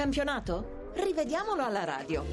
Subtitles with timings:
[0.00, 0.64] campionato?
[1.10, 2.24] Rivediamolo alla radio.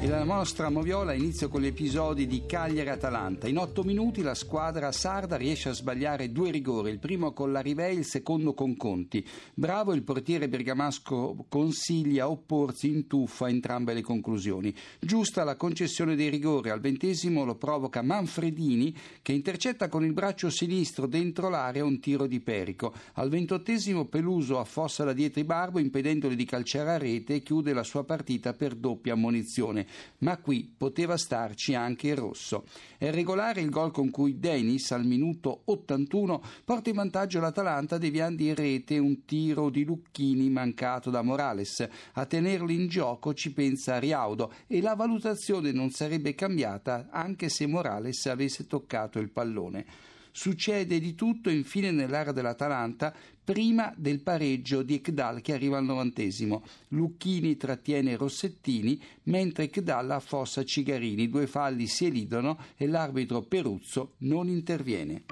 [0.00, 3.48] E la nostra moviola inizia con gli episodi di Cagliari-Atalanta.
[3.48, 7.60] In otto minuti la squadra sarda riesce a sbagliare due rigori, il primo con la
[7.60, 9.26] Rivei, il secondo con Conti.
[9.54, 14.74] Bravo il portiere bergamasco consiglia opporsi in tuffa entrambe le conclusioni.
[15.00, 20.50] Giusta la concessione dei rigori, al ventesimo lo provoca Manfredini che intercetta con il braccio
[20.50, 22.92] sinistro dentro l'area un tiro di Perico.
[23.14, 27.72] Al ventottesimo Peluso affossa da dietro i Barbo impedendogli di calciare a rete e chiude
[27.72, 29.86] la sua sua partita per doppia ammonizione,
[30.18, 32.64] ma qui poteva starci anche il rosso.
[32.98, 38.42] È regolare il gol con cui Dennis al minuto 81 porta in vantaggio l'Atalanta deviando
[38.42, 41.86] in rete un tiro di Lucchini mancato da Morales.
[42.14, 47.66] A tenerlo in gioco ci pensa Riaudo e la valutazione non sarebbe cambiata anche se
[47.66, 49.86] Morales avesse toccato il pallone.
[50.30, 56.62] Succede di tutto infine nell'area dell'Atalanta prima del pareggio di Ekdal che arriva al novantesimo.
[56.88, 61.28] Lucchini trattiene Rossettini mentre Ekdal affossa Cigarini.
[61.28, 65.24] Due falli si elidono e l'arbitro Peruzzo non interviene.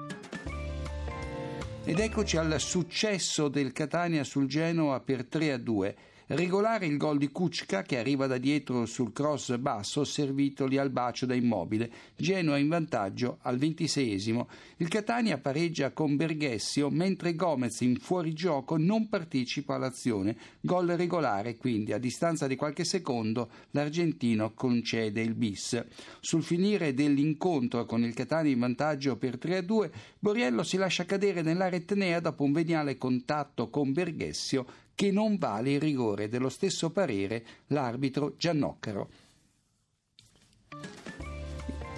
[1.83, 5.95] Ed eccoci al successo del Catania sul Genoa per 3 a 2.
[6.29, 11.25] Regolare il gol di Kuczka che arriva da dietro sul cross basso servitoli al bacio
[11.25, 11.89] da immobile.
[12.17, 14.49] Genoa in vantaggio al ventiseiesimo.
[14.75, 20.35] Il Catania pareggia con Berghessio mentre Gomez in fuorigioco non partecipa all'azione.
[20.59, 25.81] Gol regolare quindi a distanza di qualche secondo l'argentino concede il bis.
[26.19, 31.05] Sul finire dell'incontro con il Catania in vantaggio per 3 a 2 Boriello si lascia
[31.05, 36.49] cadere nell'area etnea dopo un veniale contatto con Berghessio che non vale il rigore dello
[36.49, 39.09] stesso parere l'arbitro Giannoccaro.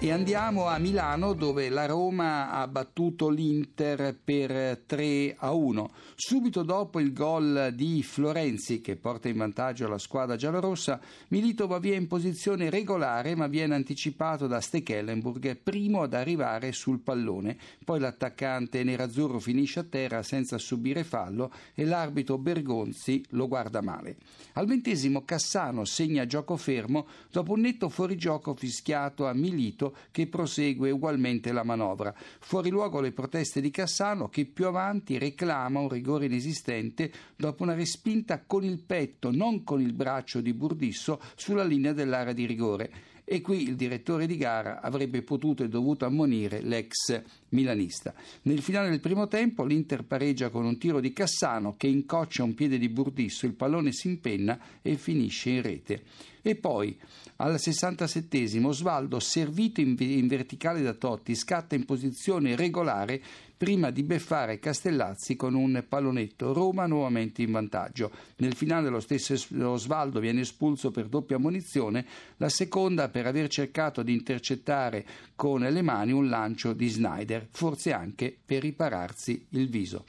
[0.02, 5.90] E andiamo a Milano dove la Roma ha battuto l'Inter per 3 a 1.
[6.14, 10.98] Subito dopo il gol di Florenzi che porta in vantaggio la squadra giallorossa,
[11.28, 17.00] Milito va via in posizione regolare ma viene anticipato da Stekelenburg, primo ad arrivare sul
[17.00, 17.58] pallone.
[17.84, 24.16] Poi l'attaccante nerazzurro finisce a terra senza subire fallo e l'arbitro Bergonzi lo guarda male.
[24.54, 30.90] Al ventesimo Cassano segna gioco fermo dopo un netto fuorigioco fischiato a Milito che prosegue
[30.90, 32.14] ugualmente la manovra.
[32.40, 37.74] Fuori luogo le proteste di Cassano che più avanti reclama un rigore inesistente dopo una
[37.74, 42.90] respinta con il petto, non con il braccio di Burdisso, sulla linea dell'area di rigore
[43.32, 48.12] e qui il direttore di gara avrebbe potuto e dovuto ammonire l'ex milanista.
[48.42, 52.54] Nel finale del primo tempo l'Inter pareggia con un tiro di Cassano che incoccia un
[52.54, 56.02] piede di Burdisso, il pallone si impenna e finisce in rete.
[56.42, 56.98] E poi
[57.36, 63.22] al 67 Osvaldo, servito in, in verticale da Totti, scatta in posizione regolare
[63.60, 66.54] prima di beffare Castellazzi con un pallonetto.
[66.54, 68.10] Roma nuovamente in vantaggio.
[68.36, 69.34] Nel finale lo stesso
[69.70, 72.06] Osvaldo viene espulso per doppia munizione,
[72.38, 75.04] la seconda per aver cercato di intercettare
[75.36, 80.04] con le mani un lancio di Snyder, forse anche per ripararsi il viso.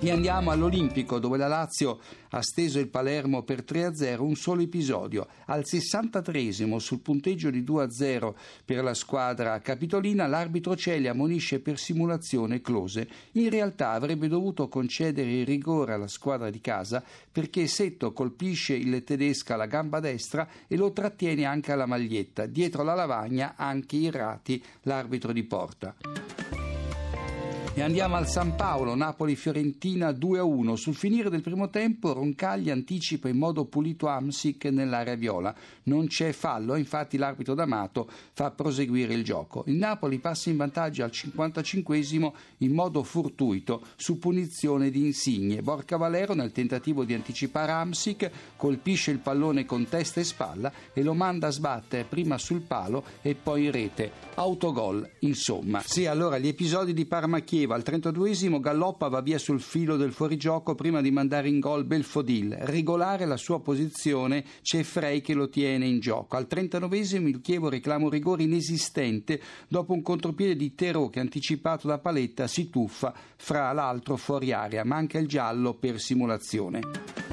[0.00, 1.98] E andiamo all'Olimpico dove la Lazio
[2.30, 5.26] ha steso il Palermo per 3-0, un solo episodio.
[5.46, 8.32] Al 63 sul punteggio di 2-0
[8.64, 13.08] per la squadra capitolina l'arbitro Celi ammonisce per simulazione Close.
[13.32, 19.02] In realtà avrebbe dovuto concedere il rigore alla squadra di casa perché Setto colpisce il
[19.02, 22.46] tedesco alla gamba destra e lo trattiene anche alla maglietta.
[22.46, 25.96] Dietro la lavagna anche Irrati, l'arbitro di porta.
[27.78, 30.74] E andiamo al San Paolo, Napoli-Fiorentina 2-1.
[30.74, 35.54] Sul finire del primo tempo Roncagli anticipa in modo pulito Amsic nell'area viola.
[35.84, 39.62] Non c'è fallo, infatti l'arbitro D'Amato fa proseguire il gioco.
[39.68, 42.02] Il Napoli passa in vantaggio al 55
[42.58, 45.62] in modo fortuito su punizione di Insigne.
[45.62, 51.04] Borca Valero nel tentativo di anticipare Amsic colpisce il pallone con testa e spalla e
[51.04, 54.10] lo manda a sbattere prima sul palo e poi in rete.
[54.34, 55.80] Autogol, insomma.
[55.86, 60.12] Sì, allora gli episodi di Parma-Chievo Chieva al 32esimo Galloppa va via sul filo del
[60.12, 62.56] fuorigioco prima di mandare in gol Belfodil.
[62.60, 66.36] Regolare la sua posizione c'è Frey che lo tiene in gioco.
[66.36, 69.38] Al 39esimo il Chievo reclama un rigore inesistente
[69.68, 74.82] dopo un contropiede di Terò che anticipato da Paletta si tuffa fra l'altro fuori area.
[74.84, 77.27] Manca il giallo per simulazione.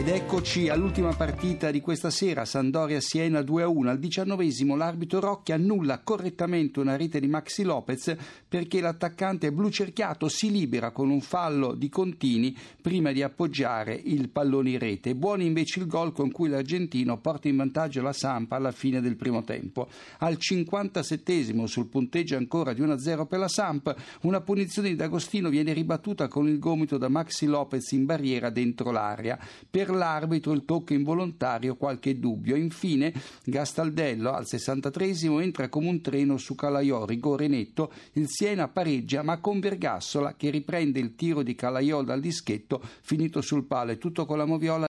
[0.00, 3.86] Ed eccoci all'ultima partita di questa sera, Sandoria-Siena 2-1.
[3.88, 8.14] Al diciannovesimo l'arbitro Rocchi annulla correttamente una rete di Maxi Lopez
[8.48, 14.28] perché l'attaccante blu cerchiato si libera con un fallo di Contini prima di appoggiare il
[14.30, 15.14] pallone in rete.
[15.14, 19.16] Buono invece il gol con cui l'argentino porta in vantaggio la Sampa alla fine del
[19.16, 19.88] primo tempo.
[20.18, 25.72] Al 57 sul punteggio ancora di 1-0 per la Samp, una punizione di D'Agostino viene
[25.72, 29.38] ribattuta con il gomito da Maxi Lopez in barriera dentro l'area.
[29.70, 32.56] Per l'arbitro il tocco involontario, qualche dubbio.
[32.56, 33.12] Infine
[33.44, 39.38] Gastaldello al 63 entra come un treno su Calaiò, rigore netto, il Siena pareggia ma
[39.38, 44.26] con Vergassola che riprende il tiro di Calaiò dal dischetto finito sul palo, è tutto
[44.26, 44.78] con la Moviola